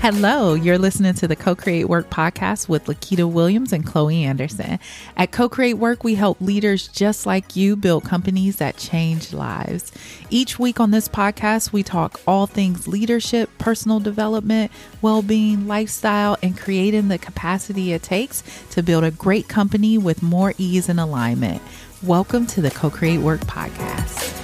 Hello, 0.00 0.54
you're 0.54 0.78
listening 0.78 1.12
to 1.12 1.28
the 1.28 1.36
Co 1.36 1.54
Create 1.54 1.84
Work 1.84 2.08
podcast 2.08 2.70
with 2.70 2.86
Lakita 2.86 3.30
Williams 3.30 3.70
and 3.70 3.84
Chloe 3.84 4.24
Anderson. 4.24 4.78
At 5.14 5.30
Co 5.30 5.46
Create 5.46 5.74
Work, 5.74 6.02
we 6.02 6.14
help 6.14 6.40
leaders 6.40 6.88
just 6.88 7.26
like 7.26 7.54
you 7.54 7.76
build 7.76 8.04
companies 8.04 8.56
that 8.56 8.78
change 8.78 9.34
lives. 9.34 9.92
Each 10.30 10.58
week 10.58 10.80
on 10.80 10.90
this 10.90 11.06
podcast, 11.06 11.74
we 11.74 11.82
talk 11.82 12.18
all 12.26 12.46
things 12.46 12.88
leadership, 12.88 13.50
personal 13.58 14.00
development, 14.00 14.72
well 15.02 15.20
being, 15.20 15.66
lifestyle, 15.66 16.38
and 16.42 16.56
creating 16.56 17.08
the 17.08 17.18
capacity 17.18 17.92
it 17.92 18.02
takes 18.02 18.42
to 18.70 18.82
build 18.82 19.04
a 19.04 19.10
great 19.10 19.48
company 19.48 19.98
with 19.98 20.22
more 20.22 20.54
ease 20.56 20.88
and 20.88 20.98
alignment. 20.98 21.60
Welcome 22.02 22.46
to 22.46 22.62
the 22.62 22.70
Co 22.70 22.88
Create 22.88 23.20
Work 23.20 23.40
podcast. 23.40 24.39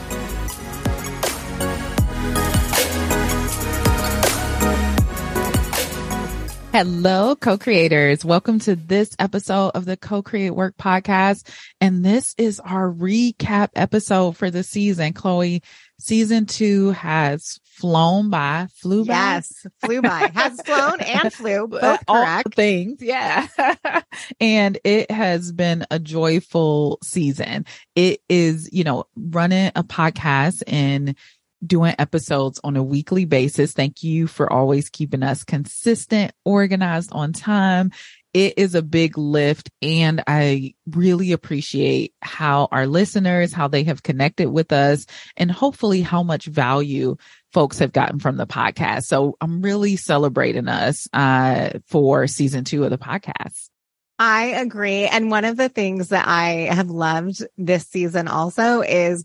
Hello, 6.76 7.34
co 7.34 7.56
creators. 7.56 8.22
Welcome 8.22 8.58
to 8.58 8.76
this 8.76 9.16
episode 9.18 9.70
of 9.70 9.86
the 9.86 9.96
Co 9.96 10.20
Create 10.20 10.50
Work 10.50 10.76
podcast. 10.76 11.48
And 11.80 12.04
this 12.04 12.34
is 12.36 12.60
our 12.60 12.92
recap 12.92 13.68
episode 13.74 14.36
for 14.36 14.50
the 14.50 14.62
season. 14.62 15.14
Chloe, 15.14 15.62
season 15.98 16.44
two 16.44 16.90
has 16.90 17.58
flown 17.64 18.28
by, 18.28 18.66
flew 18.74 19.06
by. 19.06 19.14
Yes, 19.14 19.66
flew 19.82 20.02
by, 20.02 20.30
has 20.34 20.60
flown 20.66 21.00
and 21.00 21.32
flew, 21.32 21.66
both 21.66 22.04
correct. 22.06 22.54
things. 22.54 23.00
Yeah. 23.00 23.46
and 24.40 24.78
it 24.84 25.10
has 25.10 25.52
been 25.52 25.86
a 25.90 25.98
joyful 25.98 26.98
season. 27.02 27.64
It 27.94 28.20
is, 28.28 28.68
you 28.70 28.84
know, 28.84 29.06
running 29.16 29.72
a 29.74 29.82
podcast 29.82 30.62
and 30.66 31.16
doing 31.64 31.94
episodes 31.98 32.60
on 32.62 32.76
a 32.76 32.82
weekly 32.82 33.24
basis. 33.24 33.72
Thank 33.72 34.02
you 34.02 34.26
for 34.26 34.52
always 34.52 34.88
keeping 34.88 35.22
us 35.22 35.44
consistent, 35.44 36.32
organized 36.44 37.10
on 37.12 37.32
time. 37.32 37.92
It 38.34 38.54
is 38.58 38.74
a 38.74 38.82
big 38.82 39.16
lift 39.16 39.70
and 39.80 40.22
I 40.26 40.74
really 40.90 41.32
appreciate 41.32 42.12
how 42.20 42.68
our 42.70 42.86
listeners, 42.86 43.52
how 43.54 43.68
they 43.68 43.84
have 43.84 44.02
connected 44.02 44.50
with 44.50 44.72
us 44.72 45.06
and 45.38 45.50
hopefully 45.50 46.02
how 46.02 46.22
much 46.22 46.44
value 46.44 47.16
folks 47.54 47.78
have 47.78 47.92
gotten 47.92 48.18
from 48.18 48.36
the 48.36 48.46
podcast. 48.46 49.04
So 49.04 49.38
I'm 49.40 49.62
really 49.62 49.96
celebrating 49.96 50.68
us, 50.68 51.08
uh, 51.14 51.78
for 51.86 52.26
season 52.26 52.64
two 52.64 52.84
of 52.84 52.90
the 52.90 52.98
podcast. 52.98 53.70
I 54.18 54.46
agree. 54.46 55.06
And 55.06 55.30
one 55.30 55.44
of 55.44 55.56
the 55.56 55.68
things 55.68 56.08
that 56.08 56.26
I 56.26 56.68
have 56.72 56.88
loved 56.88 57.44
this 57.58 57.86
season 57.86 58.28
also 58.28 58.80
is 58.80 59.24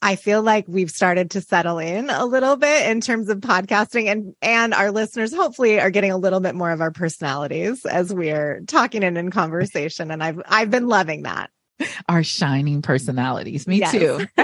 I 0.00 0.16
feel 0.16 0.42
like 0.42 0.66
we've 0.68 0.90
started 0.90 1.32
to 1.32 1.40
settle 1.40 1.78
in 1.78 2.08
a 2.08 2.24
little 2.24 2.56
bit 2.56 2.88
in 2.88 3.00
terms 3.00 3.28
of 3.28 3.38
podcasting 3.38 4.06
and, 4.06 4.34
and 4.40 4.72
our 4.72 4.92
listeners 4.92 5.34
hopefully 5.34 5.80
are 5.80 5.90
getting 5.90 6.12
a 6.12 6.16
little 6.16 6.40
bit 6.40 6.54
more 6.54 6.70
of 6.70 6.80
our 6.80 6.92
personalities 6.92 7.84
as 7.84 8.12
we're 8.12 8.60
talking 8.66 9.02
and 9.02 9.18
in 9.18 9.30
conversation. 9.30 10.10
And 10.10 10.22
I've, 10.22 10.40
I've 10.46 10.70
been 10.70 10.86
loving 10.86 11.22
that. 11.22 11.50
Our 12.08 12.22
shining 12.22 12.82
personalities. 12.82 13.66
Me 13.66 13.78
yes. 13.78 13.92
too. 13.92 14.26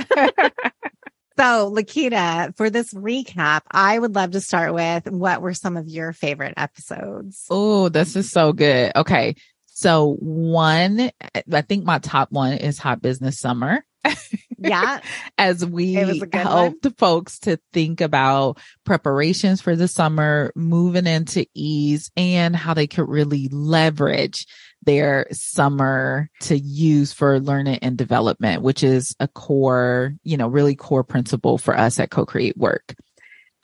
so 1.37 1.71
Lakita, 1.73 2.57
for 2.57 2.69
this 2.69 2.93
recap, 2.93 3.63
I 3.71 3.99
would 3.99 4.15
love 4.15 4.33
to 4.33 4.41
start 4.41 4.75
with 4.75 5.09
what 5.09 5.41
were 5.41 5.55
some 5.55 5.77
of 5.77 5.89
your 5.89 6.13
favorite 6.13 6.55
episodes? 6.57 7.47
Oh, 7.49 7.89
this 7.89 8.17
is 8.17 8.31
so 8.31 8.53
good. 8.53 8.93
Okay. 8.97 9.37
So 9.67 10.15
one, 10.21 11.11
I 11.53 11.63
think 11.63 11.85
my 11.85 11.99
top 11.99 12.31
one 12.33 12.55
is 12.55 12.79
Hot 12.79 13.03
Business 13.03 13.39
Summer. 13.41 13.85
Yeah. 14.69 15.01
As 15.39 15.65
we 15.65 15.95
helped 16.33 16.87
folks 16.99 17.39
to 17.41 17.59
think 17.73 18.01
about 18.01 18.59
preparations 18.85 19.61
for 19.61 19.77
the 19.77 19.89
summer, 19.89 20.53
moving 20.55 21.07
into 21.07 21.47
ease 21.55 22.11
and 22.17 22.55
how 22.55 22.75
they 22.75 22.87
could 22.87 23.09
really 23.09 23.49
leverage 23.49 24.47
their 24.85 25.27
summer 25.33 26.29
to 26.41 26.59
use 26.59 27.13
for 27.13 27.41
learning 27.41 27.79
and 27.81 27.97
development, 27.97 28.63
which 28.63 28.83
is 28.83 29.17
a 29.19 29.29
core, 29.29 30.15
you 30.23 30.37
know, 30.37 30.49
really 30.49 30.75
core 30.75 31.05
principle 31.05 31.59
for 31.59 31.77
us 31.77 31.99
at 31.99 32.11
Co-Create 32.11 32.57
Work. 32.57 32.95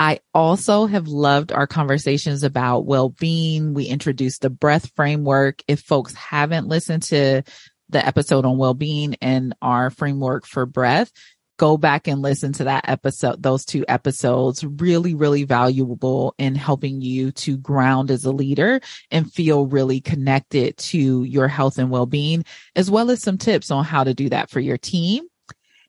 I 0.00 0.20
also 0.32 0.86
have 0.86 1.08
loved 1.08 1.52
our 1.52 1.66
conversations 1.66 2.42
about 2.42 2.86
well-being. 2.86 3.74
We 3.74 3.84
introduced 3.84 4.40
the 4.40 4.48
breath 4.48 4.90
framework. 4.96 5.62
If 5.68 5.80
folks 5.80 6.14
haven't 6.14 6.68
listened 6.68 7.02
to 7.04 7.42
the 7.90 8.04
episode 8.06 8.44
on 8.44 8.58
well-being 8.58 9.16
and 9.20 9.54
our 9.60 9.90
framework 9.90 10.46
for 10.46 10.66
breath, 10.66 11.12
go 11.58 11.76
back 11.76 12.08
and 12.08 12.22
listen 12.22 12.54
to 12.54 12.64
that 12.64 12.88
episode, 12.88 13.42
those 13.42 13.66
two 13.66 13.84
episodes, 13.86 14.64
really, 14.64 15.14
really 15.14 15.44
valuable 15.44 16.34
in 16.38 16.54
helping 16.54 17.02
you 17.02 17.32
to 17.32 17.58
ground 17.58 18.10
as 18.10 18.24
a 18.24 18.32
leader 18.32 18.80
and 19.10 19.30
feel 19.30 19.66
really 19.66 20.00
connected 20.00 20.74
to 20.78 21.22
your 21.24 21.48
health 21.48 21.76
and 21.78 21.90
well-being, 21.90 22.44
as 22.74 22.90
well 22.90 23.10
as 23.10 23.20
some 23.20 23.36
tips 23.36 23.70
on 23.70 23.84
how 23.84 24.02
to 24.04 24.14
do 24.14 24.30
that 24.30 24.48
for 24.48 24.58
your 24.58 24.78
team. 24.78 25.24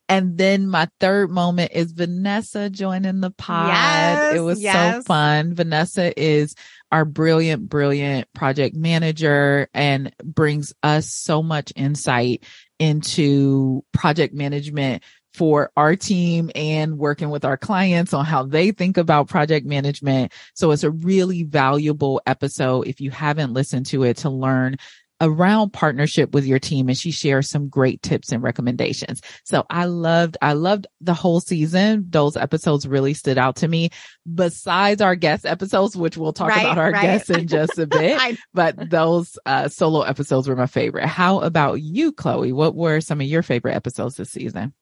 And 0.09 0.37
then 0.37 0.67
my 0.67 0.89
third 0.99 1.31
moment 1.31 1.71
is 1.73 1.93
Vanessa 1.93 2.69
joining 2.69 3.21
the 3.21 3.31
pod. 3.31 3.69
Yes, 3.69 4.35
it 4.35 4.41
was 4.41 4.61
yes. 4.61 4.95
so 4.97 5.01
fun. 5.03 5.53
Vanessa 5.55 6.19
is 6.21 6.53
our 6.91 7.05
brilliant, 7.05 7.69
brilliant 7.69 8.31
project 8.33 8.75
manager 8.75 9.67
and 9.73 10.13
brings 10.23 10.73
us 10.83 11.07
so 11.13 11.41
much 11.41 11.71
insight 11.75 12.43
into 12.79 13.83
project 13.93 14.33
management 14.33 15.03
for 15.33 15.71
our 15.77 15.95
team 15.95 16.51
and 16.55 16.97
working 16.97 17.29
with 17.29 17.45
our 17.45 17.55
clients 17.55 18.13
on 18.13 18.25
how 18.25 18.43
they 18.43 18.71
think 18.71 18.97
about 18.97 19.29
project 19.29 19.65
management. 19.65 20.33
So 20.55 20.71
it's 20.71 20.83
a 20.83 20.91
really 20.91 21.43
valuable 21.43 22.21
episode. 22.25 22.87
If 22.87 22.99
you 22.99 23.11
haven't 23.11 23.53
listened 23.53 23.85
to 23.87 24.03
it 24.03 24.17
to 24.17 24.29
learn 24.29 24.75
around 25.21 25.71
partnership 25.71 26.33
with 26.33 26.45
your 26.45 26.59
team 26.59 26.89
and 26.89 26.97
she 26.97 27.11
shares 27.11 27.49
some 27.49 27.69
great 27.69 28.01
tips 28.01 28.31
and 28.31 28.43
recommendations. 28.43 29.21
So 29.45 29.65
I 29.69 29.85
loved, 29.85 30.37
I 30.41 30.53
loved 30.53 30.87
the 30.99 31.13
whole 31.13 31.39
season. 31.39 32.07
Those 32.09 32.35
episodes 32.35 32.87
really 32.87 33.13
stood 33.13 33.37
out 33.37 33.57
to 33.57 33.67
me 33.67 33.91
besides 34.33 35.01
our 35.01 35.15
guest 35.15 35.45
episodes, 35.45 35.95
which 35.95 36.17
we'll 36.17 36.33
talk 36.33 36.49
right, 36.49 36.65
about 36.65 36.77
our 36.77 36.91
right. 36.91 37.01
guests 37.03 37.29
in 37.29 37.47
just 37.47 37.77
a 37.77 37.87
bit. 37.87 38.37
but 38.53 38.89
those 38.89 39.37
uh, 39.45 39.69
solo 39.69 40.01
episodes 40.01 40.49
were 40.49 40.55
my 40.55 40.65
favorite. 40.65 41.05
How 41.05 41.39
about 41.41 41.81
you, 41.81 42.11
Chloe? 42.11 42.51
What 42.51 42.75
were 42.75 42.99
some 42.99 43.21
of 43.21 43.27
your 43.27 43.43
favorite 43.43 43.75
episodes 43.75 44.15
this 44.15 44.31
season? 44.31 44.73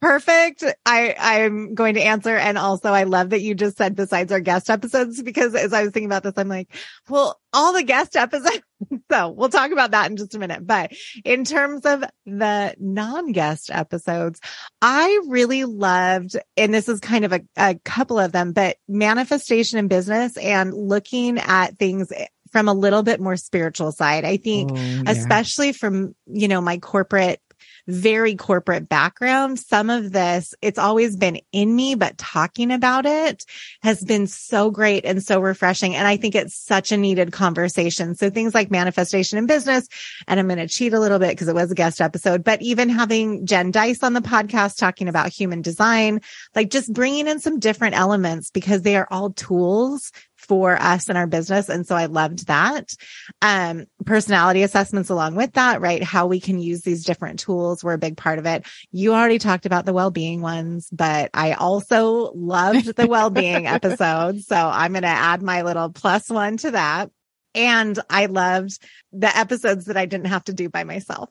Perfect. 0.00 0.64
I, 0.86 1.14
I'm 1.18 1.74
going 1.74 1.94
to 1.94 2.02
answer. 2.02 2.34
And 2.34 2.56
also 2.56 2.90
I 2.90 3.02
love 3.02 3.30
that 3.30 3.42
you 3.42 3.54
just 3.54 3.76
said 3.76 3.94
besides 3.94 4.32
our 4.32 4.40
guest 4.40 4.70
episodes, 4.70 5.22
because 5.22 5.54
as 5.54 5.74
I 5.74 5.82
was 5.82 5.92
thinking 5.92 6.08
about 6.08 6.22
this, 6.22 6.32
I'm 6.38 6.48
like, 6.48 6.74
well, 7.08 7.38
all 7.52 7.74
the 7.74 7.82
guest 7.82 8.16
episodes. 8.16 8.62
so 9.10 9.28
we'll 9.28 9.50
talk 9.50 9.72
about 9.72 9.90
that 9.90 10.10
in 10.10 10.16
just 10.16 10.34
a 10.34 10.38
minute. 10.38 10.66
But 10.66 10.92
in 11.22 11.44
terms 11.44 11.84
of 11.84 12.02
the 12.24 12.74
non-guest 12.78 13.70
episodes, 13.70 14.40
I 14.80 15.20
really 15.28 15.64
loved, 15.64 16.34
and 16.56 16.72
this 16.72 16.88
is 16.88 17.00
kind 17.00 17.26
of 17.26 17.32
a, 17.34 17.42
a 17.58 17.74
couple 17.84 18.18
of 18.18 18.32
them, 18.32 18.52
but 18.52 18.78
manifestation 18.88 19.78
in 19.78 19.88
business 19.88 20.34
and 20.38 20.72
looking 20.72 21.38
at 21.38 21.78
things 21.78 22.10
from 22.52 22.68
a 22.68 22.74
little 22.74 23.02
bit 23.02 23.20
more 23.20 23.36
spiritual 23.36 23.92
side. 23.92 24.24
I 24.24 24.38
think, 24.38 24.72
oh, 24.72 24.76
yeah. 24.76 25.02
especially 25.06 25.72
from, 25.72 26.14
you 26.26 26.48
know, 26.48 26.62
my 26.62 26.78
corporate 26.78 27.40
very 27.86 28.34
corporate 28.34 28.88
background, 28.88 29.58
some 29.58 29.90
of 29.90 30.12
this, 30.12 30.54
it's 30.62 30.78
always 30.78 31.16
been 31.16 31.40
in 31.52 31.74
me, 31.74 31.94
but 31.94 32.18
talking 32.18 32.70
about 32.70 33.06
it 33.06 33.44
has 33.82 34.02
been 34.04 34.26
so 34.26 34.70
great 34.70 35.04
and 35.04 35.22
so 35.22 35.40
refreshing. 35.40 35.94
And 35.94 36.06
I 36.06 36.16
think 36.16 36.34
it's 36.34 36.54
such 36.54 36.92
a 36.92 36.96
needed 36.96 37.32
conversation. 37.32 38.14
So 38.14 38.30
things 38.30 38.54
like 38.54 38.70
manifestation 38.70 39.38
in 39.38 39.46
business, 39.46 39.88
and 40.26 40.38
I'm 40.38 40.46
going 40.46 40.58
to 40.58 40.68
cheat 40.68 40.92
a 40.92 41.00
little 41.00 41.18
bit 41.18 41.30
because 41.30 41.48
it 41.48 41.54
was 41.54 41.70
a 41.70 41.74
guest 41.74 42.00
episode, 42.00 42.44
but 42.44 42.62
even 42.62 42.88
having 42.88 43.46
Jen 43.46 43.72
Dys 43.72 44.02
on 44.02 44.12
the 44.12 44.20
podcast 44.20 44.76
talking 44.76 45.08
about 45.08 45.30
human 45.30 45.62
design, 45.62 46.20
like 46.54 46.70
just 46.70 46.92
bringing 46.92 47.26
in 47.26 47.40
some 47.40 47.58
different 47.58 47.96
elements 47.96 48.50
because 48.50 48.82
they 48.82 48.96
are 48.96 49.08
all 49.10 49.30
tools 49.30 50.12
for 50.50 50.76
us 50.82 51.08
and 51.08 51.16
our 51.16 51.28
business. 51.28 51.68
And 51.68 51.86
so 51.86 51.94
I 51.94 52.06
loved 52.06 52.48
that. 52.48 52.92
Um, 53.40 53.86
personality 54.04 54.64
assessments 54.64 55.08
along 55.08 55.36
with 55.36 55.52
that, 55.52 55.80
right? 55.80 56.02
How 56.02 56.26
we 56.26 56.40
can 56.40 56.58
use 56.58 56.80
these 56.80 57.04
different 57.04 57.38
tools 57.38 57.84
were 57.84 57.92
a 57.92 57.98
big 57.98 58.16
part 58.16 58.40
of 58.40 58.46
it. 58.46 58.66
You 58.90 59.14
already 59.14 59.38
talked 59.38 59.64
about 59.64 59.86
the 59.86 59.92
well-being 59.92 60.40
ones, 60.40 60.88
but 60.90 61.30
I 61.34 61.52
also 61.52 62.32
loved 62.32 62.96
the 62.96 63.06
well-being 63.08 63.68
episode. 63.68 64.40
So 64.40 64.56
I'm 64.56 64.90
going 64.90 65.02
to 65.02 65.08
add 65.08 65.40
my 65.40 65.62
little 65.62 65.88
plus 65.88 66.28
one 66.28 66.56
to 66.56 66.72
that. 66.72 67.12
And 67.54 67.96
I 68.10 68.26
loved 68.26 68.76
the 69.12 69.34
episodes 69.38 69.84
that 69.84 69.96
I 69.96 70.06
didn't 70.06 70.26
have 70.26 70.42
to 70.46 70.52
do 70.52 70.68
by 70.68 70.82
myself. 70.82 71.30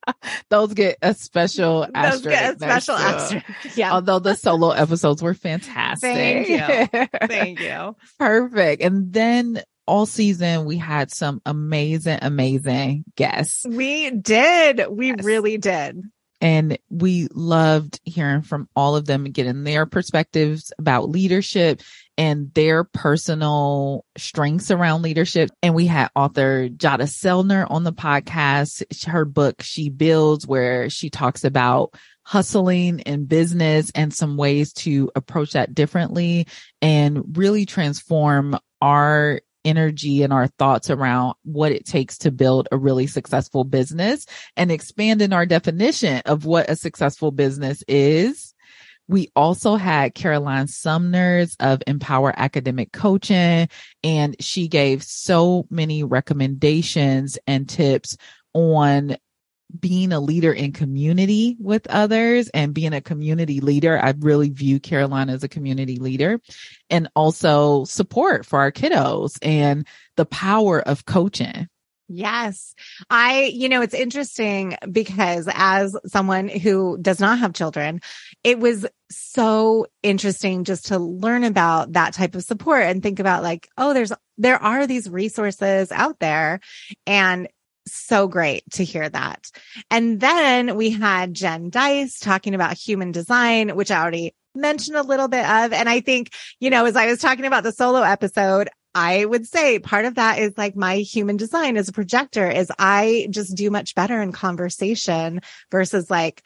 those 0.48 0.74
get 0.74 0.98
a 1.02 1.14
special 1.14 1.86
asterisk. 1.94 2.24
Get 2.24 2.54
a 2.54 2.58
special 2.58 2.94
asterisk. 2.96 3.46
Yeah. 3.76 3.92
Although 3.92 4.18
the 4.18 4.34
solo 4.34 4.70
episodes 4.70 5.22
were 5.22 5.34
fantastic. 5.34 6.14
Thank 6.14 6.48
you. 6.48 7.08
Thank 7.26 7.60
you. 7.60 7.96
Perfect. 8.18 8.82
And 8.82 9.12
then 9.12 9.62
all 9.86 10.06
season 10.06 10.64
we 10.64 10.76
had 10.76 11.10
some 11.10 11.40
amazing, 11.46 12.18
amazing 12.22 13.04
guests. 13.16 13.64
We 13.66 14.10
did. 14.10 14.82
We 14.90 15.08
yes. 15.08 15.24
really 15.24 15.58
did. 15.58 16.02
And 16.40 16.76
we 16.90 17.28
loved 17.32 18.00
hearing 18.04 18.42
from 18.42 18.68
all 18.74 18.96
of 18.96 19.06
them 19.06 19.26
and 19.26 19.34
getting 19.34 19.62
their 19.62 19.86
perspectives 19.86 20.72
about 20.78 21.08
leadership 21.08 21.82
and 22.18 22.52
their 22.54 22.84
personal 22.84 24.04
strengths 24.16 24.70
around 24.70 25.02
leadership. 25.02 25.50
And 25.62 25.74
we 25.74 25.86
had 25.86 26.10
author 26.14 26.68
Jadah 26.68 27.04
Sellner 27.04 27.66
on 27.70 27.84
the 27.84 27.92
podcast. 27.92 29.06
Her 29.06 29.24
book, 29.24 29.62
She 29.62 29.88
Builds, 29.88 30.46
where 30.46 30.90
she 30.90 31.10
talks 31.10 31.44
about 31.44 31.94
hustling 32.24 33.00
in 33.00 33.24
business 33.24 33.90
and 33.94 34.14
some 34.14 34.36
ways 34.36 34.72
to 34.72 35.10
approach 35.16 35.52
that 35.52 35.74
differently 35.74 36.46
and 36.80 37.36
really 37.36 37.66
transform 37.66 38.56
our 38.80 39.40
energy 39.64 40.22
and 40.22 40.32
our 40.32 40.46
thoughts 40.46 40.90
around 40.90 41.34
what 41.44 41.72
it 41.72 41.86
takes 41.86 42.18
to 42.18 42.30
build 42.30 42.68
a 42.72 42.76
really 42.76 43.06
successful 43.06 43.64
business 43.64 44.26
and 44.56 44.70
expand 44.70 45.22
in 45.22 45.32
our 45.32 45.46
definition 45.46 46.22
of 46.26 46.44
what 46.44 46.68
a 46.70 46.76
successful 46.76 47.30
business 47.30 47.82
is. 47.88 48.51
We 49.12 49.30
also 49.36 49.76
had 49.76 50.14
Caroline 50.14 50.68
Sumners 50.68 51.54
of 51.60 51.82
Empower 51.86 52.32
Academic 52.34 52.92
Coaching, 52.92 53.68
and 54.02 54.36
she 54.40 54.68
gave 54.68 55.02
so 55.02 55.66
many 55.68 56.02
recommendations 56.02 57.38
and 57.46 57.68
tips 57.68 58.16
on 58.54 59.18
being 59.78 60.12
a 60.12 60.20
leader 60.20 60.50
in 60.50 60.72
community 60.72 61.58
with 61.60 61.86
others 61.88 62.48
and 62.54 62.72
being 62.72 62.94
a 62.94 63.02
community 63.02 63.60
leader. 63.60 64.02
I 64.02 64.14
really 64.18 64.48
view 64.48 64.80
Caroline 64.80 65.28
as 65.28 65.44
a 65.44 65.48
community 65.48 65.96
leader 65.96 66.40
and 66.88 67.06
also 67.14 67.84
support 67.84 68.46
for 68.46 68.60
our 68.60 68.72
kiddos 68.72 69.36
and 69.42 69.86
the 70.16 70.24
power 70.24 70.80
of 70.80 71.04
coaching. 71.04 71.68
Yes. 72.14 72.74
I, 73.08 73.44
you 73.54 73.70
know, 73.70 73.80
it's 73.80 73.94
interesting 73.94 74.76
because 74.90 75.48
as 75.52 75.96
someone 76.06 76.48
who 76.48 76.98
does 76.98 77.20
not 77.20 77.38
have 77.38 77.54
children, 77.54 78.00
it 78.44 78.58
was 78.58 78.86
so 79.10 79.86
interesting 80.02 80.64
just 80.64 80.86
to 80.86 80.98
learn 80.98 81.42
about 81.42 81.94
that 81.94 82.12
type 82.12 82.34
of 82.34 82.44
support 82.44 82.82
and 82.82 83.02
think 83.02 83.18
about 83.18 83.42
like, 83.42 83.68
oh, 83.78 83.94
there's, 83.94 84.12
there 84.36 84.62
are 84.62 84.86
these 84.86 85.08
resources 85.08 85.90
out 85.90 86.18
there 86.18 86.60
and 87.06 87.48
so 87.86 88.28
great 88.28 88.62
to 88.72 88.84
hear 88.84 89.08
that. 89.08 89.50
And 89.90 90.20
then 90.20 90.76
we 90.76 90.90
had 90.90 91.34
Jen 91.34 91.70
Dys 91.70 92.20
talking 92.20 92.54
about 92.54 92.76
human 92.76 93.10
design, 93.10 93.74
which 93.74 93.90
I 93.90 94.00
already 94.00 94.34
mentioned 94.54 94.96
a 94.96 95.02
little 95.02 95.28
bit 95.28 95.48
of. 95.48 95.72
And 95.72 95.88
I 95.88 96.00
think, 96.00 96.30
you 96.60 96.70
know, 96.70 96.84
as 96.84 96.94
I 96.94 97.06
was 97.06 97.20
talking 97.20 97.46
about 97.46 97.64
the 97.64 97.72
solo 97.72 98.02
episode, 98.02 98.68
I 98.94 99.24
would 99.24 99.46
say 99.46 99.78
part 99.78 100.04
of 100.04 100.16
that 100.16 100.38
is 100.38 100.52
like 100.56 100.76
my 100.76 100.96
human 100.98 101.36
design 101.36 101.76
as 101.76 101.88
a 101.88 101.92
projector 101.92 102.50
is 102.50 102.70
I 102.78 103.26
just 103.30 103.56
do 103.56 103.70
much 103.70 103.94
better 103.94 104.20
in 104.20 104.32
conversation 104.32 105.40
versus 105.70 106.10
like 106.10 106.42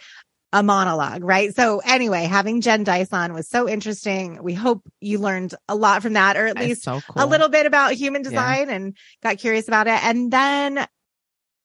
a 0.52 0.62
monologue, 0.62 1.24
right? 1.24 1.54
So 1.54 1.80
anyway, 1.84 2.24
having 2.24 2.60
Jen 2.60 2.84
Dys 2.84 3.12
on 3.12 3.34
was 3.34 3.48
so 3.48 3.68
interesting. 3.68 4.42
We 4.42 4.54
hope 4.54 4.82
you 5.00 5.18
learned 5.18 5.54
a 5.68 5.74
lot 5.74 6.02
from 6.02 6.14
that, 6.14 6.36
or 6.36 6.46
at 6.46 6.56
least 6.56 6.84
so 6.84 7.00
cool. 7.00 7.24
a 7.24 7.26
little 7.26 7.48
bit 7.48 7.66
about 7.66 7.92
human 7.92 8.22
design 8.22 8.68
yeah. 8.68 8.74
and 8.74 8.96
got 9.22 9.38
curious 9.38 9.66
about 9.66 9.88
it. 9.88 10.02
And 10.04 10.30
then 10.30 10.86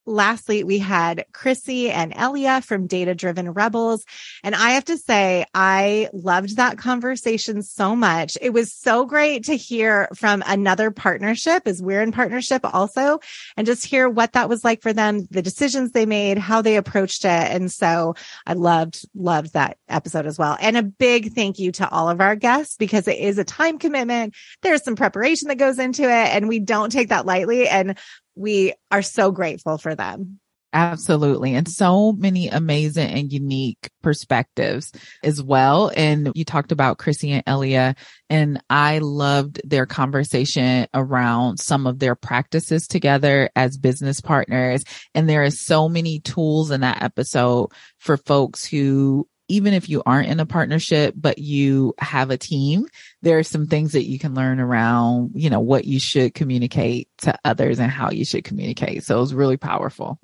lastly, 0.06 0.63
we 0.63 0.80
had 0.80 1.25
Chrissie 1.33 1.92
and 1.92 2.13
Eliyah 2.13 2.63
from 2.63 2.88
Data 2.88 3.13
Driven 3.13 3.51
Rebels. 3.51 4.06
And 4.44 4.56
I 4.56 4.71
have 4.71 4.86
to 4.86 4.98
say, 4.98 5.45
I 5.53 6.09
loved 6.13 6.57
that 6.57 6.77
conversation 6.77 7.62
so 7.62 7.95
much. 7.95 8.38
It 8.42 8.51
was 8.51 8.74
so 8.74 9.06
great 9.06 9.45
to 9.45 9.56
hear 9.56 10.09
from 10.15 10.44
another 10.45 10.92
partnership 10.92 11.63
as 11.65 11.81
we're 11.81 12.01
in 12.01 12.12
partnership 12.12 12.62
also 12.63 13.19
and 13.57 13.68
just 13.68 13.86
hear 13.86 14.09
what 14.09 14.33
that 14.33 14.50
was 14.50 14.63
like 14.63 14.81
for 14.81 14.94
them, 14.94 15.27
the 15.30 15.42
decisions 15.42 15.92
they 15.92 16.06
made, 16.06 16.38
how 16.38 16.62
they 16.62 16.77
approached 16.77 17.25
it. 17.25 17.30
And 17.30 17.71
so 17.71 18.15
I 18.45 18.53
loved, 18.53 19.06
loved 19.15 19.53
that 19.53 19.77
episode 19.88 20.25
as 20.25 20.38
well. 20.38 20.57
And 20.59 20.77
a 20.77 20.83
big 20.83 21.33
thank 21.33 21.59
you 21.59 21.71
to 21.74 21.89
all 21.89 22.09
of 22.09 22.21
our 22.21 22.36
guests 22.36 22.75
because 22.77 23.07
it 23.07 23.18
is 23.18 23.38
a 23.38 23.44
time 23.44 23.77
commitment. 23.77 24.33
There's 24.62 24.83
some 24.83 24.95
preparation 24.95 25.48
that 25.50 25.57
goes 25.57 25.80
into 25.80 26.03
it 26.03 26.09
and 26.09 26.48
we 26.48 26.59
don't 26.59 26.92
take 26.92 27.09
that 27.09 27.25
lightly. 27.25 27.68
And 27.68 27.98
we 28.36 28.74
are 28.89 29.01
so 29.01 29.31
grateful 29.31 29.78
for 29.78 29.95
them. 29.95 30.39
Absolutely. 30.74 31.54
And 31.54 31.68
so 31.68 32.13
many 32.13 32.48
amazing 32.48 33.10
and 33.10 33.31
unique 33.31 33.89
perspectives 34.01 34.94
as 35.22 35.44
well. 35.44 35.92
And 35.98 36.31
you 36.33 36.45
talked 36.45 36.72
about 36.72 36.98
Chrissie 36.98 37.31
and 37.31 37.45
Eliyah 37.45 37.98
and 38.30 38.63
I 38.69 39.00
loved 39.00 39.60
their 39.66 39.86
conversation 39.86 40.88
around 40.94 41.57
some 41.57 41.88
of 41.88 42.00
their 42.00 42.16
practices 42.16 42.88
together 42.88 43.50
as 43.54 43.78
business 43.78 44.22
partners. 44.22 44.86
And 45.13 45.27
there 45.27 45.44
are 45.44 45.51
so 45.51 45.89
many 45.89 46.22
tools 46.22 46.72
in 46.72 46.81
that 46.81 47.04
episode 47.04 47.72
for 48.00 48.16
folks 48.16 48.66
who 48.66 49.27
even 49.51 49.74
if 49.74 49.89
you 49.89 50.01
aren't 50.06 50.30
in 50.30 50.39
a 50.39 50.45
partnership, 50.45 51.13
but 51.18 51.38
you 51.38 51.94
have 52.00 52.31
a 52.31 52.38
team, 52.38 52.88
there 53.21 53.38
are 53.38 53.44
some 53.44 53.68
things 53.68 53.92
that 53.92 54.07
you 54.07 54.18
can 54.18 54.33
learn 54.33 54.59
around, 54.59 55.31
you 55.36 55.50
know, 55.50 55.59
what 55.59 55.86
you 55.86 56.00
should 56.00 56.33
communicate 56.33 57.09
to 57.19 57.38
others 57.44 57.80
and 57.80 57.92
how 57.92 58.09
you 58.12 58.24
should 58.24 58.45
communicate. 58.45 59.03
So 59.03 59.18
it 59.18 59.19
was 59.19 59.33
really 59.33 59.57
powerful. 59.57 60.18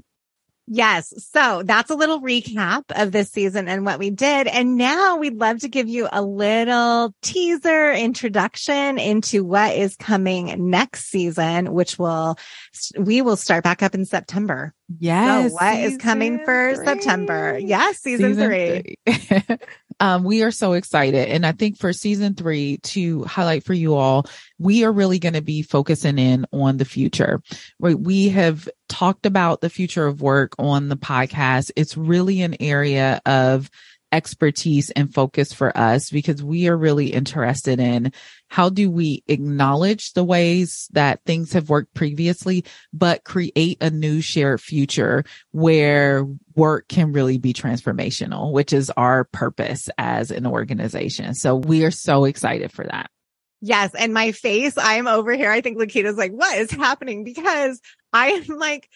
Yes. 0.68 1.14
So 1.32 1.64
that's 1.64 1.90
a 1.90 1.96
little 1.96 2.22
recap 2.22 2.84
of 2.90 3.14
this 3.14 3.32
season 3.32 3.70
and 3.70 3.86
what 3.86 4.00
we 4.00 4.10
did. 4.10 4.48
And 4.48 4.76
now 4.76 5.16
we'd 5.16 5.38
love 5.38 5.60
to 5.60 5.70
give 5.70 5.88
you 5.88 6.10
a 6.12 6.22
little 6.22 7.14
teaser 7.22 7.94
introduction 7.94 9.00
into 9.00 9.46
what 9.46 9.76
is 9.76 9.96
coming 9.96 10.70
next 10.70 11.06
season, 11.06 11.72
which 11.72 11.98
will, 11.98 12.38
we 12.98 13.22
will 13.22 13.38
start 13.38 13.64
back 13.64 13.82
up 13.82 13.96
in 13.96 14.04
September. 14.04 14.74
Yes. 15.00 15.52
So 15.52 15.56
what 15.56 15.80
is 15.80 15.98
coming 15.98 16.44
for 16.44 16.76
three. 16.76 16.86
September? 16.86 17.58
Yes. 17.58 18.00
Season, 18.00 18.34
season 18.34 18.50
three. 18.50 18.98
three. 19.08 19.58
um, 20.02 20.26
we 20.26 20.44
are 20.44 20.52
so 20.52 20.74
excited. 20.74 21.30
And 21.30 21.46
I 21.46 21.54
think 21.54 21.78
for 21.78 21.94
season 21.94 22.36
three 22.36 22.78
to 22.84 23.24
highlight 23.24 23.64
for 23.64 23.74
you 23.74 23.96
all, 23.96 24.26
we 24.60 24.84
are 24.84 24.92
really 24.92 25.20
going 25.20 25.34
to 25.34 25.42
be 25.42 25.62
focusing 25.62 26.20
in 26.20 26.46
on 26.52 26.76
the 26.76 26.86
future. 26.86 27.42
Right. 27.80 27.98
We 27.98 28.30
have 28.30 28.68
talked 28.88 29.26
about 29.26 29.62
the 29.62 29.70
future 29.70 30.08
of 30.08 30.22
work 30.22 30.54
on 30.58 30.90
the 30.90 30.98
podcast. 30.98 31.72
It's 31.76 31.98
really 31.98 32.42
an 32.42 32.56
area 32.60 33.22
of 33.26 33.70
expertise 34.12 34.90
and 34.92 35.14
focus 35.14 35.52
for 35.52 35.78
us 35.78 36.10
because 36.10 36.42
we 36.42 36.68
are 36.70 36.78
really 36.78 37.08
interested 37.12 37.80
in 37.80 38.14
how 38.48 38.70
do 38.70 38.90
we 38.90 39.24
acknowledge 39.28 40.14
the 40.14 40.24
ways 40.24 40.88
that 40.94 41.22
things 41.26 41.54
have 41.54 41.70
worked 41.70 41.94
previously, 41.94 42.64
but 42.94 43.26
create 43.26 43.78
a 43.82 43.90
new 43.90 44.22
shared 44.22 44.62
future 44.62 45.26
where 45.52 46.26
work 46.56 46.88
can 46.88 47.12
really 47.12 47.38
be 47.38 47.54
transformational, 47.54 48.54
which 48.54 48.72
is 48.72 48.90
our 48.92 49.26
purpose 49.26 49.90
as 49.98 50.32
an 50.32 50.48
organization. 50.48 51.34
So 51.34 51.56
we 51.56 51.84
are 51.84 51.92
so 51.92 52.24
excited 52.24 52.72
for 52.72 52.86
that. 52.86 53.10
Yes. 53.60 53.94
And 53.96 54.14
my 54.14 54.32
face, 54.32 54.76
I'm 54.78 55.08
over 55.08 55.34
here. 55.34 55.52
I 55.52 55.62
think 55.62 55.80
Lakita's 55.80 56.18
like, 56.18 56.32
what 56.32 56.58
is 56.58 56.72
happening? 56.72 57.24
Because 57.24 57.82
I 58.14 58.30
am 58.30 58.58
like, 58.58 58.90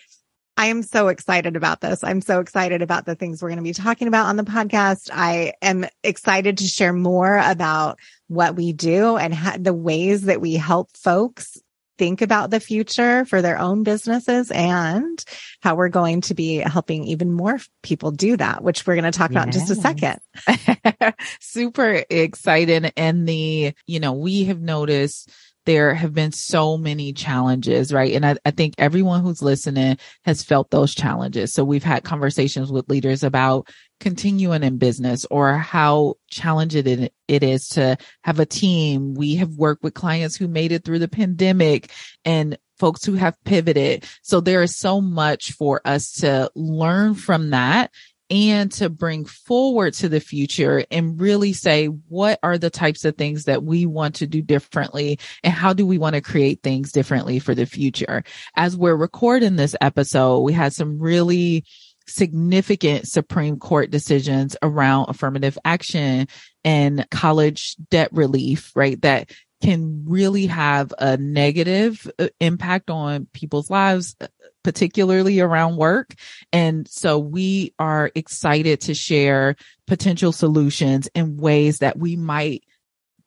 I 0.57 0.67
am 0.67 0.83
so 0.83 1.07
excited 1.07 1.55
about 1.55 1.81
this. 1.81 2.03
I'm 2.03 2.21
so 2.21 2.39
excited 2.39 2.81
about 2.81 3.05
the 3.05 3.15
things 3.15 3.41
we're 3.41 3.49
going 3.49 3.57
to 3.57 3.63
be 3.63 3.73
talking 3.73 4.07
about 4.07 4.27
on 4.27 4.35
the 4.35 4.43
podcast. 4.43 5.09
I 5.11 5.53
am 5.61 5.85
excited 6.03 6.59
to 6.59 6.65
share 6.65 6.93
more 6.93 7.37
about 7.37 7.99
what 8.27 8.55
we 8.55 8.73
do 8.73 9.17
and 9.17 9.33
ha- 9.33 9.57
the 9.59 9.73
ways 9.73 10.23
that 10.23 10.41
we 10.41 10.53
help 10.53 10.95
folks 10.95 11.57
think 11.97 12.21
about 12.21 12.49
the 12.49 12.59
future 12.59 13.25
for 13.25 13.41
their 13.41 13.59
own 13.59 13.83
businesses 13.83 14.49
and 14.49 15.23
how 15.61 15.75
we're 15.75 15.89
going 15.89 16.21
to 16.21 16.33
be 16.33 16.55
helping 16.57 17.03
even 17.03 17.31
more 17.31 17.59
people 17.83 18.11
do 18.11 18.35
that, 18.37 18.63
which 18.63 18.87
we're 18.87 18.95
going 18.95 19.11
to 19.11 19.17
talk 19.17 19.29
about 19.29 19.45
in 19.45 19.51
just 19.51 19.69
a 19.69 19.75
second. 19.75 20.19
Super 21.39 22.03
excited. 22.09 22.91
And 22.97 23.27
the, 23.27 23.73
you 23.85 23.99
know, 23.99 24.13
we 24.13 24.45
have 24.45 24.59
noticed 24.59 25.29
there 25.65 25.93
have 25.93 26.13
been 26.13 26.31
so 26.31 26.77
many 26.77 27.13
challenges, 27.13 27.93
right? 27.93 28.13
And 28.13 28.25
I, 28.25 28.35
I, 28.45 28.51
think 28.51 28.73
everyone 28.77 29.21
who's 29.21 29.41
listening 29.41 29.97
has 30.25 30.43
felt 30.43 30.71
those 30.71 30.95
challenges. 30.95 31.53
So 31.53 31.63
we've 31.63 31.83
had 31.83 32.03
conversations 32.03 32.71
with 32.71 32.89
leaders 32.89 33.23
about 33.23 33.69
continuing 33.99 34.63
in 34.63 34.77
business 34.77 35.25
or 35.29 35.57
how 35.57 36.15
challenging 36.29 36.87
it, 36.87 37.13
it 37.27 37.43
is 37.43 37.67
to 37.69 37.97
have 38.23 38.39
a 38.39 38.45
team. 38.45 39.13
We 39.13 39.35
have 39.35 39.51
worked 39.51 39.83
with 39.83 39.93
clients 39.93 40.35
who 40.35 40.47
made 40.47 40.71
it 40.71 40.83
through 40.83 40.99
the 40.99 41.07
pandemic 41.07 41.91
and 42.25 42.57
folks 42.79 43.05
who 43.05 43.13
have 43.13 43.37
pivoted. 43.45 44.05
So 44.23 44.41
there 44.41 44.63
is 44.63 44.75
so 44.75 44.99
much 45.01 45.51
for 45.51 45.81
us 45.85 46.11
to 46.21 46.49
learn 46.55 47.13
from 47.13 47.51
that 47.51 47.91
and 48.31 48.71
to 48.71 48.89
bring 48.89 49.25
forward 49.25 49.93
to 49.95 50.07
the 50.07 50.21
future 50.21 50.85
and 50.89 51.19
really 51.19 51.51
say, 51.51 51.87
what 51.87 52.39
are 52.41 52.57
the 52.57 52.69
types 52.69 53.03
of 53.03 53.17
things 53.17 53.43
that 53.43 53.63
we 53.63 53.85
want 53.85 54.15
to 54.15 54.25
do 54.25 54.41
differently? 54.41 55.19
And 55.43 55.53
how 55.53 55.73
do 55.73 55.85
we 55.85 55.97
want 55.97 56.15
to 56.15 56.21
create 56.21 56.63
things 56.63 56.93
differently 56.93 57.39
for 57.39 57.53
the 57.53 57.65
future? 57.65 58.23
As 58.55 58.77
we're 58.77 58.95
recording 58.95 59.57
this 59.57 59.75
episode, 59.81 60.39
we 60.39 60.53
had 60.53 60.71
some 60.71 60.97
really 60.97 61.65
significant 62.07 63.07
Supreme 63.07 63.59
Court 63.59 63.91
decisions 63.91 64.55
around 64.61 65.09
affirmative 65.09 65.57
action 65.65 66.27
and 66.63 67.05
college 67.11 67.75
debt 67.89 68.09
relief, 68.13 68.71
right? 68.75 68.99
That 69.01 69.29
can 69.61 70.05
really 70.07 70.47
have 70.47 70.93
a 70.97 71.17
negative 71.17 72.09
uh, 72.17 72.29
impact 72.39 72.89
on 72.89 73.27
people's 73.33 73.69
lives, 73.69 74.15
particularly 74.63 75.39
around 75.39 75.77
work. 75.77 76.13
And 76.51 76.87
so 76.87 77.19
we 77.19 77.73
are 77.79 78.11
excited 78.15 78.81
to 78.81 78.93
share 78.93 79.55
potential 79.87 80.31
solutions 80.31 81.09
and 81.15 81.39
ways 81.39 81.79
that 81.79 81.97
we 81.97 82.15
might 82.15 82.63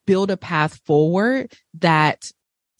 build 0.07 0.31
a 0.31 0.37
path 0.37 0.81
forward 0.85 1.53
that 1.75 2.31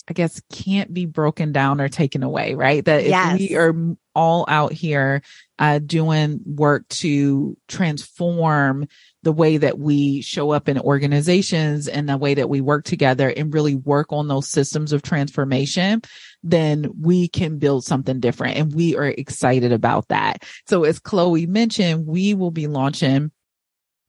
I 0.07 0.13
guess 0.13 0.43
can't 0.53 0.93
be 0.93 1.07
broken 1.07 1.53
down 1.53 1.81
or 1.81 1.89
taken 1.89 2.23
away, 2.23 2.55
right? 2.55 2.85
That 2.85 3.05
yes. 3.05 3.35
if 3.35 3.41
we 3.41 3.57
are 3.57 3.75
all 4.15 4.45
out 4.49 4.73
here 4.73 5.23
uh, 5.59 5.79
doing 5.79 6.41
work 6.45 6.87
to 6.89 7.57
transform 7.69 8.87
the 9.23 9.33
way 9.33 9.57
that 9.57 9.79
we 9.79 10.21
show 10.21 10.51
up 10.51 10.69
in 10.69 10.79
organizations 10.79 11.89
and 11.89 12.09
the 12.09 12.19
way 12.19 12.35
that 12.35 12.51
we 12.51 12.61
work 12.61 12.85
together 12.85 13.33
and 13.35 13.55
really 13.55 13.75
work 13.75 14.13
on 14.13 14.29
those 14.29 14.47
systems 14.47 14.93
of 14.93 15.03
transformation, 15.03 16.03
then 16.45 16.91
we 17.01 17.27
can 17.27 17.59
build 17.59 17.85
something 17.85 18.21
different. 18.21 18.59
And 18.59 18.73
we 18.75 18.97
are 18.97 19.07
excited 19.07 19.73
about 19.73 20.09
that. 20.09 20.45
So 20.67 20.85
as 20.85 21.01
Chloe 21.01 21.47
mentioned, 21.47 22.07
we 22.07 22.35
will 22.35 22.51
be 22.51 22.67
launching 22.67 23.33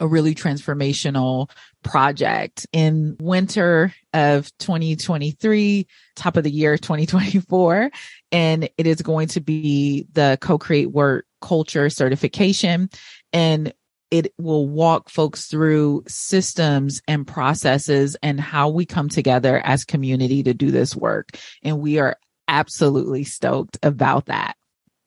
a 0.02 0.08
really 0.08 0.36
transformational 0.36 1.50
project 1.82 2.68
in 2.74 3.16
winter 3.22 3.94
of 4.14 4.52
2023, 4.58 5.88
top 6.18 6.36
of 6.36 6.44
the 6.44 6.52
year 6.52 6.78
2024. 6.78 7.90
And 8.34 8.70
it 8.78 8.86
is 8.86 9.02
going 9.02 9.30
to 9.30 9.40
be 9.40 10.06
the 10.12 10.38
co-create 10.42 10.92
work 10.92 11.26
culture 11.42 11.90
certification. 11.90 12.90
And 13.32 13.74
it 14.12 14.34
will 14.38 14.68
walk 14.68 15.10
folks 15.10 15.48
through 15.48 16.04
systems 16.08 17.02
and 17.08 17.26
processes 17.26 18.16
and 18.22 18.40
how 18.40 18.70
we 18.70 18.86
come 18.86 19.10
together 19.10 19.62
as 19.64 19.86
community 19.86 20.44
to 20.44 20.54
do 20.54 20.72
this 20.72 20.96
work. 20.96 21.30
And 21.64 21.80
we 21.80 22.00
are 22.00 22.18
absolutely 22.48 23.24
stoked 23.24 23.78
about 23.84 24.28
that. 24.28 24.56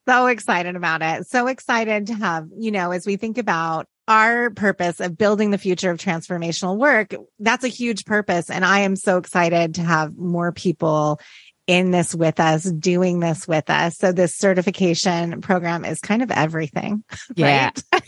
So 0.09 0.27
excited 0.27 0.75
about 0.75 1.03
it. 1.03 1.27
So 1.27 1.47
excited 1.49 2.07
to 2.07 2.15
have, 2.15 2.49
you 2.59 2.71
know, 2.71 2.93
as 2.93 3.07
we 3.07 3.17
think 3.17 3.37
about 3.39 3.87
our 4.09 4.49
purpose 4.49 5.01
of 5.01 5.19
building 5.19 5.51
the 5.51 5.59
future 5.59 5.91
of 5.91 5.99
transformational 5.99 6.79
work, 6.79 7.15
that's 7.39 7.65
a 7.65 7.69
huge 7.69 8.07
purpose. 8.07 8.49
And 8.49 8.65
I 8.65 8.81
am 8.81 8.97
so 8.97 9.19
excited 9.19 9.75
to 9.75 9.83
have 9.83 10.17
more 10.17 10.51
people 10.51 11.21
in 11.67 11.91
this 11.91 12.15
with 12.15 12.41
us, 12.41 12.65
doing 12.65 13.21
this 13.21 13.47
with 13.47 13.69
us. 13.69 13.99
So 13.99 14.11
this 14.11 14.35
certification 14.35 15.43
program 15.43 15.85
is 15.85 16.01
kind 16.01 16.23
of 16.23 16.31
everything. 16.31 17.05
Yeah. 17.37 17.71
Right? 17.93 18.03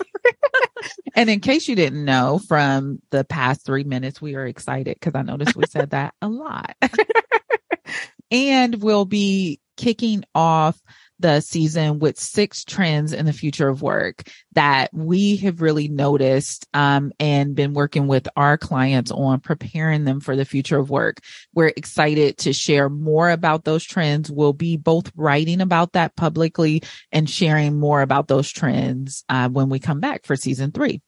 And 1.14 1.31
in 1.31 1.40
case 1.40 1.69
you 1.69 1.76
didn't 1.76 2.05
know 2.05 2.40
from 2.49 3.00
the 3.11 3.25
past 3.25 3.64
three 3.64 3.85
minutes, 3.85 4.21
we 4.21 4.35
are 4.35 4.47
excited 4.47 4.97
because 4.99 5.14
I 5.14 5.23
noticed 5.23 5.57
we 5.57 5.64
said 5.67 5.90
that 5.90 6.14
a 6.23 6.29
lot. 6.29 6.76
and 8.31 8.83
we'll 8.83 9.05
be 9.05 9.61
kicking 9.76 10.25
off 10.35 10.81
the 11.21 11.41
season 11.41 11.99
with 11.99 12.19
six 12.19 12.65
trends 12.65 13.12
in 13.12 13.27
the 13.27 13.33
future 13.33 13.69
of 13.69 13.83
work 13.83 14.23
that 14.53 14.93
we 14.93 15.37
have 15.37 15.61
really 15.61 15.89
noticed 15.89 16.67
um, 16.75 17.12
and 17.21 17.55
been 17.55 17.75
working 17.75 18.07
with 18.07 18.27
our 18.37 18.57
clients 18.59 19.11
on 19.11 19.41
preparing 19.41 20.05
them 20.05 20.21
for 20.21 20.35
the 20.35 20.45
future 20.45 20.79
of 20.79 20.91
work. 20.91 21.21
We're 21.55 21.73
excited 21.77 22.39
to 22.39 22.53
share 22.53 22.89
more 22.89 23.31
about 23.31 23.65
those 23.65 23.85
trends. 23.85 24.31
We'll 24.31 24.53
be 24.53 24.77
both 24.77 25.12
writing 25.15 25.61
about 25.61 25.93
that 25.93 26.17
publicly 26.17 26.83
and 27.12 27.29
sharing 27.29 27.79
more 27.79 28.03
about 28.03 28.29
those 28.29 28.50
trends 28.50 29.25
uh, 29.29 29.49
when 29.49 29.69
we 29.69 29.79
come 29.79 30.00
back 30.00 30.27
for 30.27 30.37
season 30.37 30.73
three. 30.73 31.03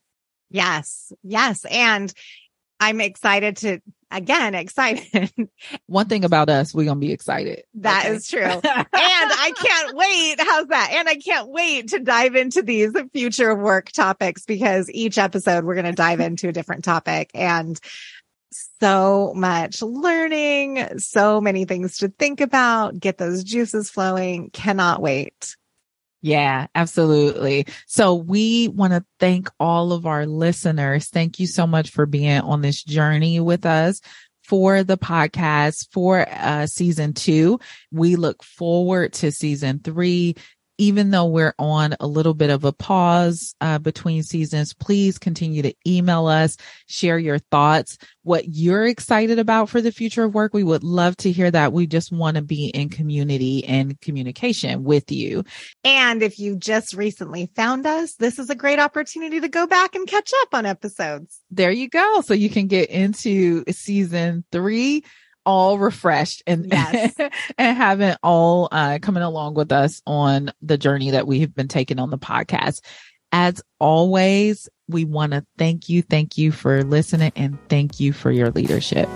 Yes. 0.50 1.12
Yes. 1.22 1.64
And 1.64 2.12
I'm 2.82 3.00
excited 3.00 3.58
to 3.58 3.80
again 4.10 4.56
excited. 4.56 5.30
One 5.86 6.08
thing 6.08 6.24
about 6.24 6.48
us, 6.48 6.74
we're 6.74 6.84
gonna 6.84 6.98
be 6.98 7.12
excited. 7.12 7.62
That 7.74 8.06
okay. 8.06 8.14
is 8.14 8.28
true. 8.28 8.40
and 8.42 8.60
I 8.62 9.52
can't 9.56 9.96
wait. 9.96 10.36
How's 10.40 10.66
that? 10.66 10.90
And 10.92 11.08
I 11.08 11.14
can't 11.14 11.48
wait 11.48 11.88
to 11.88 12.00
dive 12.00 12.34
into 12.34 12.60
these 12.62 12.92
future 13.12 13.54
work 13.54 13.92
topics 13.92 14.44
because 14.44 14.90
each 14.90 15.16
episode 15.16 15.64
we're 15.64 15.76
gonna 15.76 15.92
dive 15.92 16.18
into 16.18 16.48
a 16.48 16.52
different 16.52 16.82
topic 16.84 17.30
and 17.34 17.80
so 18.80 19.32
much 19.36 19.80
learning, 19.80 20.98
so 20.98 21.40
many 21.40 21.64
things 21.64 21.98
to 21.98 22.08
think 22.08 22.40
about, 22.40 22.98
get 22.98 23.16
those 23.16 23.44
juices 23.44 23.90
flowing. 23.90 24.50
Cannot 24.50 25.00
wait. 25.00 25.56
Yeah, 26.22 26.68
absolutely. 26.76 27.66
So 27.86 28.14
we 28.14 28.68
want 28.68 28.92
to 28.92 29.04
thank 29.18 29.50
all 29.58 29.92
of 29.92 30.06
our 30.06 30.24
listeners. 30.24 31.08
Thank 31.08 31.40
you 31.40 31.48
so 31.48 31.66
much 31.66 31.90
for 31.90 32.06
being 32.06 32.40
on 32.40 32.60
this 32.60 32.82
journey 32.84 33.40
with 33.40 33.66
us 33.66 34.00
for 34.44 34.84
the 34.84 34.96
podcast 34.96 35.88
for 35.90 36.24
uh, 36.30 36.66
season 36.66 37.12
two. 37.12 37.58
We 37.90 38.14
look 38.14 38.44
forward 38.44 39.14
to 39.14 39.32
season 39.32 39.80
three 39.80 40.36
even 40.82 41.10
though 41.10 41.26
we're 41.26 41.54
on 41.60 41.94
a 42.00 42.08
little 42.08 42.34
bit 42.34 42.50
of 42.50 42.64
a 42.64 42.72
pause 42.72 43.54
uh, 43.60 43.78
between 43.78 44.24
seasons, 44.24 44.74
please 44.74 45.16
continue 45.16 45.62
to 45.62 45.72
email 45.86 46.26
us, 46.26 46.56
share 46.88 47.20
your 47.20 47.38
thoughts, 47.38 47.96
what 48.24 48.48
you're 48.48 48.86
excited 48.86 49.38
about 49.38 49.68
for 49.68 49.80
the 49.80 49.92
future 49.92 50.24
of 50.24 50.34
work. 50.34 50.52
We 50.52 50.64
would 50.64 50.82
love 50.82 51.16
to 51.18 51.30
hear 51.30 51.48
that. 51.52 51.72
We 51.72 51.86
just 51.86 52.10
want 52.10 52.36
to 52.36 52.42
be 52.42 52.66
in 52.66 52.88
community 52.88 53.64
and 53.64 54.00
communication 54.00 54.82
with 54.82 55.12
you. 55.12 55.44
And 55.84 56.20
if 56.20 56.40
you 56.40 56.56
just 56.56 56.94
recently 56.94 57.48
found 57.54 57.86
us, 57.86 58.14
this 58.14 58.40
is 58.40 58.50
a 58.50 58.56
great 58.56 58.80
opportunity 58.80 59.38
to 59.38 59.48
go 59.48 59.68
back 59.68 59.94
and 59.94 60.08
catch 60.08 60.32
up 60.42 60.48
on 60.52 60.66
episodes. 60.66 61.40
There 61.52 61.70
you 61.70 61.88
go. 61.88 62.22
So 62.22 62.34
you 62.34 62.50
can 62.50 62.66
get 62.66 62.90
into 62.90 63.62
season 63.70 64.44
three 64.50 65.04
all 65.44 65.78
refreshed 65.78 66.42
and 66.46 66.66
yes. 66.70 67.14
and 67.58 67.76
having 67.76 68.14
all 68.22 68.68
uh, 68.70 68.98
coming 69.00 69.22
along 69.22 69.54
with 69.54 69.72
us 69.72 70.02
on 70.06 70.52
the 70.62 70.78
journey 70.78 71.12
that 71.12 71.26
we 71.26 71.40
have 71.40 71.54
been 71.54 71.68
taking 71.68 71.98
on 71.98 72.10
the 72.10 72.18
podcast. 72.18 72.80
As 73.32 73.62
always, 73.78 74.68
we 74.88 75.04
want 75.04 75.32
to 75.32 75.44
thank 75.56 75.88
you, 75.88 76.02
thank 76.02 76.36
you 76.36 76.52
for 76.52 76.84
listening, 76.84 77.32
and 77.34 77.58
thank 77.68 77.98
you 77.98 78.12
for 78.12 78.30
your 78.30 78.50
leadership. 78.50 79.08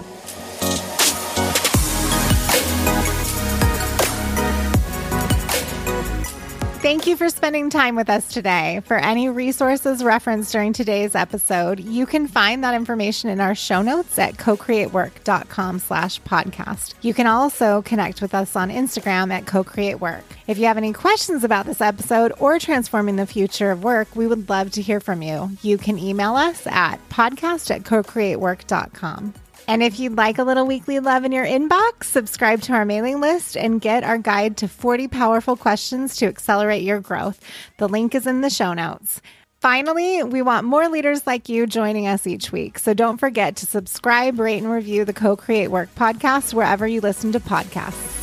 Thank 6.87 7.09
you 7.09 7.17
for 7.17 7.29
spending 7.31 7.69
time 7.69 7.97
with 7.97 8.09
us 8.09 8.29
today. 8.29 8.81
For 8.85 8.97
any 8.97 9.29
resources 9.29 10.05
referenced 10.05 10.53
during 10.53 10.73
today's 10.73 11.17
episode, 11.17 11.81
you 11.81 12.07
can 12.07 12.29
find 12.29 12.63
that 12.63 12.77
information 12.77 13.29
in 13.29 13.41
our 13.41 13.57
show 13.57 13.83
notes 13.83 14.17
at 14.21 14.39
co-creatework.com 14.39 15.81
slash 15.81 16.23
podcast. 16.23 16.95
You 17.03 17.13
can 17.13 17.27
also 17.27 17.83
connect 17.83 18.23
with 18.23 18.37
us 18.37 18.55
on 18.55 18.71
Instagram 18.71 19.33
at 19.33 19.47
co-creatework. 19.47 20.23
If 20.47 20.59
you 20.59 20.67
have 20.67 20.77
any 20.77 20.93
questions 20.93 21.43
about 21.43 21.67
this 21.67 21.81
episode 21.81 22.33
or 22.39 22.61
transforming 22.61 23.17
the 23.17 23.27
future 23.27 23.73
of 23.73 23.83
work, 23.83 24.15
we 24.15 24.29
would 24.29 24.49
love 24.49 24.71
to 24.71 24.81
hear 24.81 25.01
from 25.01 25.23
you. 25.23 25.51
You 25.63 25.79
can 25.79 25.99
email 25.99 26.37
us 26.37 26.69
at 26.69 27.01
podcast 27.09 27.75
at 27.75 27.85
co-creatework.com. 27.85 29.35
And 29.69 29.83
if 29.83 29.99
you'd 29.99 30.17
like 30.17 30.39
a 30.39 30.45
little 30.45 30.67
weekly 30.67 31.01
love 31.01 31.25
in 31.25 31.33
your 31.33 31.45
inbox, 31.45 32.05
subscribe 32.05 32.61
to 32.63 32.73
our 32.73 32.85
mailing 32.85 33.21
list 33.21 33.57
and 33.57 33.81
get 33.81 34.05
our 34.05 34.19
guide 34.19 34.57
to 34.59 34.69
40 34.69 35.09
powerful 35.09 35.57
questions 35.57 36.17
to 36.17 36.27
accelerate 36.27 36.83
your 36.83 37.01
growth. 37.01 37.41
The 37.79 37.89
link 37.89 38.15
is 38.15 38.27
in 38.27 38.41
the 38.41 38.51
show 38.51 38.73
notes. 38.75 39.21
Finally, 39.61 40.23
we 40.23 40.43
want 40.43 40.67
more 40.67 40.89
leaders 40.89 41.27
like 41.27 41.49
you 41.49 41.67
joining 41.67 42.07
us 42.07 42.27
each 42.27 42.53
week. 42.53 42.79
So 42.79 42.95
don't 42.95 43.19
forget 43.19 43.57
to 43.57 43.67
subscribe, 43.67 44.39
rate, 44.39 44.63
and 44.63 44.71
review 44.71 45.05
the 45.05 45.13
Co 45.13 45.37
Create 45.37 45.69
Work 45.69 45.95
podcast 45.95 46.55
wherever 46.55 46.87
you 46.87 47.01
listen 47.01 47.33
to 47.33 47.41
podcasts. 47.41 48.16